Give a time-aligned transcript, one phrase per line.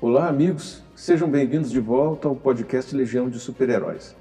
[0.00, 4.14] Olá, amigos, sejam bem-vindos de volta ao podcast Legião de Super-Heróis.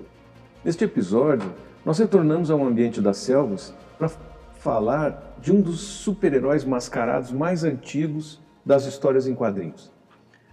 [0.66, 1.54] Neste episódio,
[1.86, 4.10] nós retornamos ao ambiente das selvas para
[4.58, 9.92] falar de um dos super-heróis mascarados mais antigos das histórias em quadrinhos.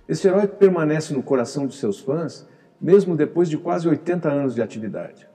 [0.06, 2.46] Este herói permanece no coração de seus fãs
[2.78, 5.26] mesmo depois de quase 80 anos de atividade.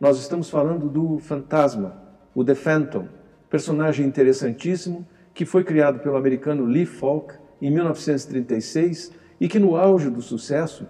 [0.00, 2.00] Nós estamos falando do Fantasma,
[2.34, 3.06] o The Phantom,
[3.50, 10.10] personagem interessantíssimo que foi criado pelo americano Lee Falk em 1936 e que no auge
[10.10, 10.86] do sucesso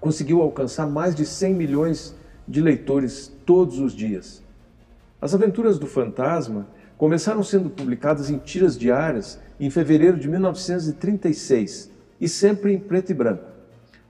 [0.00, 2.14] conseguiu alcançar mais de 100 milhões
[2.46, 4.42] de leitores todos os dias.
[5.20, 12.28] As aventuras do Fantasma começaram sendo publicadas em tiras diárias em fevereiro de 1936 e
[12.28, 13.44] sempre em preto e branco.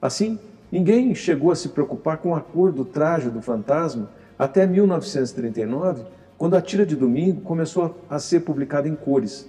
[0.01, 0.39] Assim,
[0.71, 6.05] ninguém chegou a se preocupar com a cor do traje do fantasma até 1939,
[6.37, 9.49] quando a tira de domingo começou a ser publicada em cores.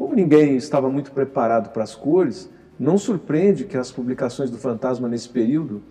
[0.00, 5.06] Como ninguém estava muito preparado para as cores, não surpreende que as publicações do fantasma
[5.06, 5.82] nesse período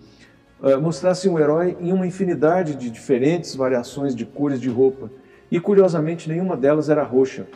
[0.60, 5.12] uh, mostrassem o herói em uma infinidade de diferentes variações de cores de roupa,
[5.48, 7.46] e curiosamente nenhuma delas era roxa.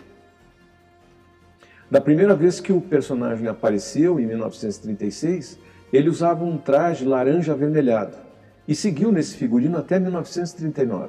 [1.90, 5.58] Da primeira vez que o personagem apareceu, em 1936,
[5.92, 8.16] ele usava um traje laranja avermelhado
[8.68, 11.08] e seguiu nesse figurino até 1939.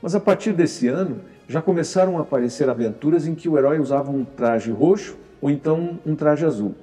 [0.00, 4.10] Mas a partir desse ano, já começaram a aparecer aventuras em que o herói usava
[4.10, 6.74] um traje roxo ou então um traje azul.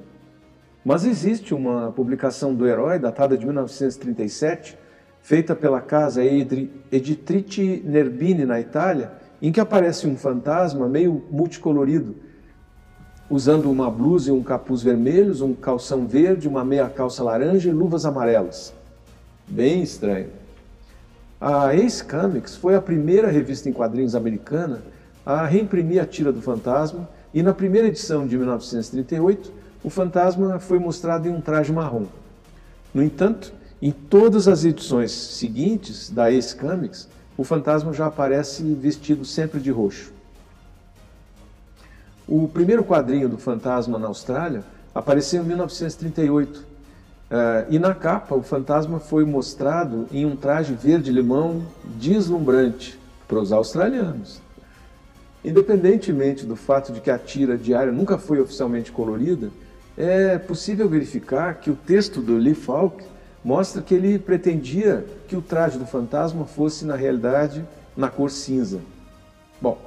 [0.83, 4.77] Mas existe uma publicação do herói, datada de 1937,
[5.21, 12.15] feita pela casa Editrice Nerbini na Itália, em que aparece um fantasma meio multicolorido,
[13.29, 17.73] usando uma blusa e um capuz vermelhos, um calção verde, uma meia calça laranja e
[17.73, 18.73] luvas amarelas.
[19.47, 20.40] Bem estranho.
[21.41, 24.83] A Ace Comics foi a primeira revista em quadrinhos americana
[25.25, 29.51] a reimprimir a tira do fantasma e na primeira edição de 1938
[29.83, 32.05] o fantasma foi mostrado em um traje marrom.
[32.93, 33.51] No entanto,
[33.81, 39.71] em todas as edições seguintes da Ace Comics, o fantasma já aparece vestido sempre de
[39.71, 40.13] roxo.
[42.27, 44.63] O primeiro quadrinho do fantasma na Austrália
[44.93, 46.67] apareceu em 1938
[47.31, 51.65] Uh, e na capa, o fantasma foi mostrado em um traje verde-limão
[51.95, 54.41] deslumbrante para os australianos.
[55.41, 59.49] Independentemente do fato de que a tira diária nunca foi oficialmente colorida,
[59.97, 63.01] é possível verificar que o texto do Lee Falk
[63.45, 67.65] mostra que ele pretendia que o traje do fantasma fosse, na realidade,
[67.95, 68.81] na cor cinza.
[69.61, 69.79] Bom,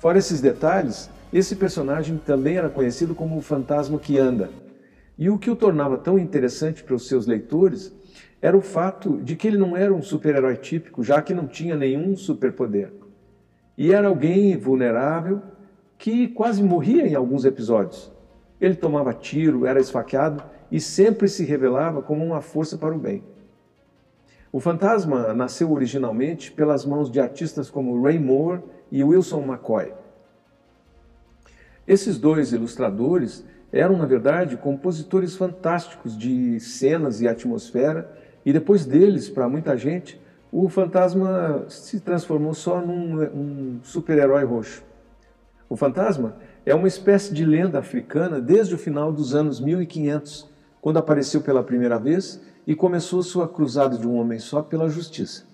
[0.00, 4.50] fora esses detalhes, esse personagem também era conhecido como o fantasma que anda
[5.20, 7.94] e o que o tornava tão interessante para os seus leitores
[8.40, 11.76] era o fato de que ele não era um super-herói típico, já que não tinha
[11.76, 12.90] nenhum superpoder.
[13.76, 15.42] E era alguém vulnerável
[15.98, 18.10] que quase morria em alguns episódios.
[18.58, 20.42] Ele tomava tiro, era esfaqueado
[20.72, 23.22] e sempre se revelava como uma força para o bem.
[24.50, 29.92] O fantasma nasceu originalmente pelas mãos de artistas como Ray Moore e Wilson McCoy.
[31.86, 38.10] Esses dois ilustradores eram, na verdade, compositores fantásticos de cenas e atmosfera,
[38.44, 40.20] e depois deles, para muita gente,
[40.52, 44.82] o fantasma se transformou só num um super-herói roxo.
[45.68, 46.36] O fantasma
[46.66, 50.50] é uma espécie de lenda africana desde o final dos anos 1500,
[50.80, 55.44] quando apareceu pela primeira vez e começou sua cruzada de um homem só pela justiça.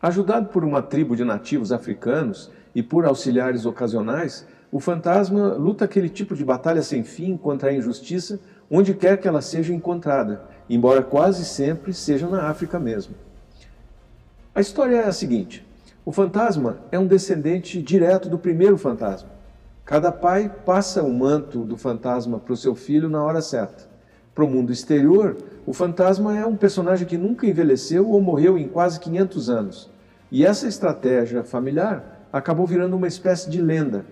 [0.00, 6.08] Ajudado por uma tribo de nativos africanos e por auxiliares ocasionais, o fantasma luta aquele
[6.08, 8.38] tipo de batalha sem fim contra a injustiça
[8.70, 13.14] onde quer que ela seja encontrada, embora quase sempre seja na África mesmo.
[14.54, 15.66] A história é a seguinte:
[16.04, 19.30] o fantasma é um descendente direto do primeiro fantasma.
[19.84, 23.88] Cada pai passa o manto do fantasma para o seu filho na hora certa.
[24.34, 25.36] Para o mundo exterior,
[25.66, 29.90] o fantasma é um personagem que nunca envelheceu ou morreu em quase 500 anos.
[30.30, 34.04] E essa estratégia familiar acabou virando uma espécie de lenda,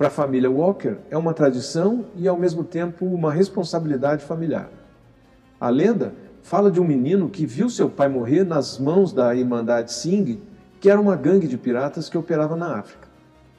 [0.00, 4.70] para a família Walker, é uma tradição e, ao mesmo tempo, uma responsabilidade familiar.
[5.60, 9.92] A lenda fala de um menino que viu seu pai morrer nas mãos da Irmandade
[9.92, 10.40] Singh,
[10.80, 13.08] que era uma gangue de piratas que operava na África.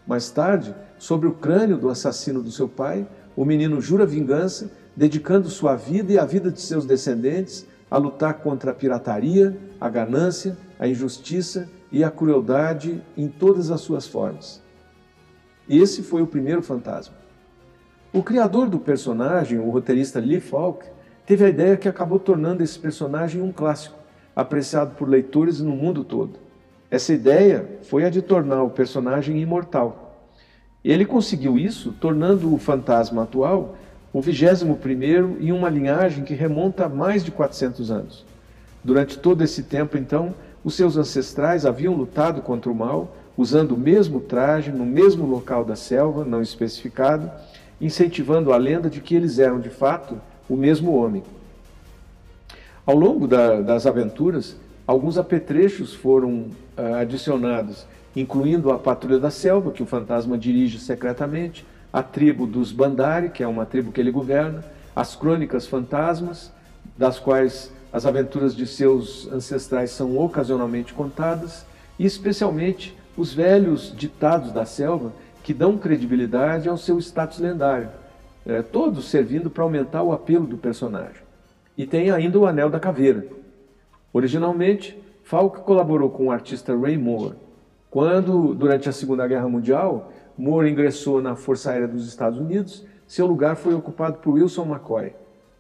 [0.07, 5.47] Mais tarde, sobre o crânio do assassino do seu pai, o menino jura vingança, dedicando
[5.47, 10.57] sua vida e a vida de seus descendentes a lutar contra a pirataria, a ganância,
[10.79, 14.60] a injustiça e a crueldade em todas as suas formas.
[15.71, 17.15] Esse foi o primeiro fantasma.
[18.11, 20.85] O criador do personagem, o roteirista Lee Falk,
[21.25, 23.95] teve a ideia que acabou tornando esse personagem um clássico,
[24.35, 26.39] apreciado por leitores no mundo todo.
[26.89, 30.27] Essa ideia foi a de tornar o personagem imortal.
[30.83, 33.77] Ele conseguiu isso tornando o fantasma atual
[34.11, 38.25] o vigésimo primeiro em uma linhagem que remonta a mais de 400 anos.
[38.83, 40.35] Durante todo esse tempo, então,
[40.65, 45.63] os seus ancestrais haviam lutado contra o mal, usando o mesmo traje, no mesmo local
[45.63, 47.31] da selva, não especificado,
[47.79, 51.23] incentivando a lenda de que eles eram, de fato, o mesmo homem.
[52.85, 56.47] Ao longo da, das aventuras, alguns apetrechos foram
[56.77, 57.85] uh, adicionados,
[58.15, 63.43] incluindo a Patrulha da Selva, que o fantasma dirige secretamente, a tribo dos Bandari, que
[63.43, 64.63] é uma tribo que ele governa,
[64.95, 66.51] as crônicas fantasmas,
[66.97, 71.65] das quais as aventuras de seus ancestrais são ocasionalmente contadas,
[71.97, 75.11] e especialmente os velhos ditados da selva
[75.43, 77.89] que dão credibilidade ao seu status lendário,
[78.45, 81.21] é, todos servindo para aumentar o apelo do personagem.
[81.77, 83.25] E tem ainda o Anel da Caveira.
[84.13, 87.35] Originalmente, Falk colaborou com o artista Ray Moore.
[87.89, 93.25] Quando, durante a Segunda Guerra Mundial, Moore ingressou na Força Aérea dos Estados Unidos, seu
[93.25, 95.13] lugar foi ocupado por Wilson McCoy.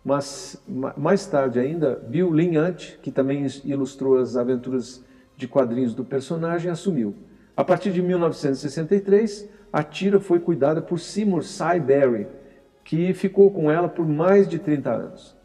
[0.03, 0.61] Mas
[0.97, 5.03] mais tarde ainda, Bill Linhant, que também ilustrou as aventuras
[5.37, 7.13] de quadrinhos do personagem, assumiu.
[7.61, 12.25] A partir de 1963, a tira foi cuidada por Seymour Cy Berry,
[12.83, 15.37] que ficou com ela por mais de 30 anos.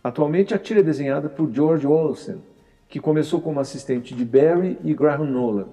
[0.00, 2.40] Atualmente, a tira é desenhada por George Olsen,
[2.88, 5.66] que começou como assistente de Barry e Graham Nolan.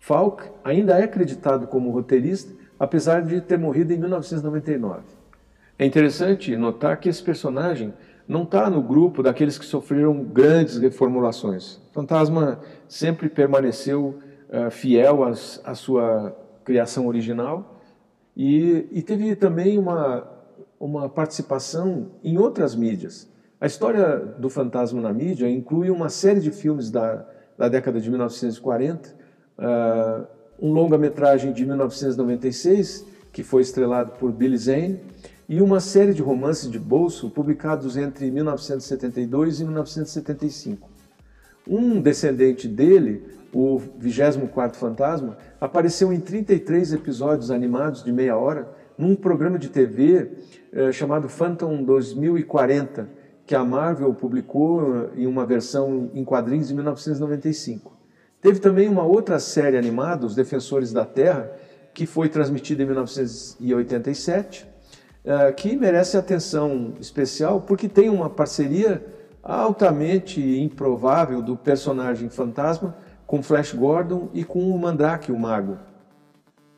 [0.00, 5.00] Falk ainda é acreditado como roteirista, apesar de ter morrido em 1999.
[5.78, 7.94] É interessante notar que esse personagem
[8.28, 11.76] não está no grupo daqueles que sofreram grandes reformulações.
[11.76, 17.80] O Fantasma sempre permaneceu uh, fiel à sua criação original
[18.36, 20.28] e, e teve também uma,
[20.78, 23.28] uma participação em outras mídias.
[23.60, 27.26] A história do fantasma na mídia inclui uma série de filmes da,
[27.56, 29.14] da década de 1940,
[29.58, 30.26] uh,
[30.60, 35.00] um longa-metragem de 1996, que foi estrelado por Billy Zane,
[35.48, 40.95] e uma série de romances de bolso publicados entre 1972 e 1975.
[41.66, 49.16] Um descendente dele, o 24º Fantasma, apareceu em 33 episódios animados de meia hora num
[49.16, 50.30] programa de TV
[50.72, 53.08] eh, chamado Phantom 2040,
[53.44, 57.96] que a Marvel publicou eh, em uma versão em quadrinhos em 1995.
[58.40, 61.50] Teve também uma outra série animada, Os Defensores da Terra,
[61.92, 64.66] que foi transmitida em 1987,
[65.24, 69.04] eh, que merece atenção especial porque tem uma parceria
[69.46, 72.96] altamente improvável do personagem fantasma
[73.26, 75.78] com Flash Gordon e com o Mandrake, o mago.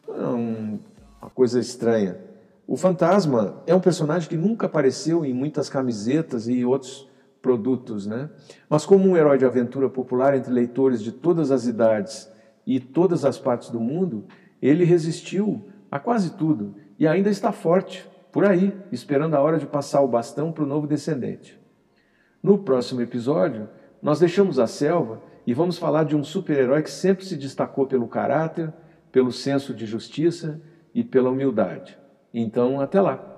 [0.07, 2.19] É uma coisa estranha.
[2.67, 7.09] O fantasma é um personagem que nunca apareceu em muitas camisetas e outros
[7.41, 8.29] produtos, né?
[8.69, 12.31] Mas como um herói de aventura popular entre leitores de todas as idades
[12.67, 14.27] e todas as partes do mundo,
[14.61, 19.67] ele resistiu a quase tudo e ainda está forte por aí, esperando a hora de
[19.67, 21.59] passar o bastão para o novo descendente.
[22.43, 23.69] No próximo episódio,
[24.03, 28.07] nós deixamos a selva e vamos falar de um super-herói que sempre se destacou pelo
[28.07, 28.73] caráter,
[29.11, 30.61] pelo senso de justiça
[30.95, 31.99] e pela humildade.
[32.33, 33.38] Então, até lá!